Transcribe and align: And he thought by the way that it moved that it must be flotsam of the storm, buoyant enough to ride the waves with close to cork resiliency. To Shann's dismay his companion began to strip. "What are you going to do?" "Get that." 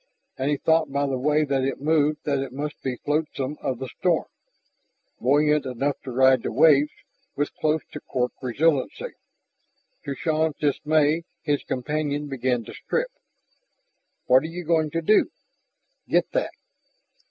And 0.35 0.49
he 0.49 0.57
thought 0.57 0.91
by 0.91 1.05
the 1.05 1.19
way 1.19 1.43
that 1.45 1.63
it 1.63 1.79
moved 1.79 2.23
that 2.23 2.39
it 2.39 2.51
must 2.51 2.81
be 2.81 2.95
flotsam 2.95 3.55
of 3.61 3.77
the 3.77 3.87
storm, 3.99 4.25
buoyant 5.19 5.67
enough 5.67 6.01
to 6.01 6.11
ride 6.11 6.41
the 6.41 6.51
waves 6.51 6.89
with 7.35 7.53
close 7.53 7.83
to 7.91 7.99
cork 7.99 8.31
resiliency. 8.41 9.13
To 10.05 10.15
Shann's 10.15 10.55
dismay 10.59 11.25
his 11.43 11.61
companion 11.61 12.27
began 12.27 12.63
to 12.63 12.73
strip. 12.73 13.11
"What 14.25 14.41
are 14.41 14.47
you 14.47 14.63
going 14.65 14.89
to 14.89 15.03
do?" 15.03 15.29
"Get 16.09 16.31
that." 16.31 16.53